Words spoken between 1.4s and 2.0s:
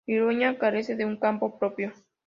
propio.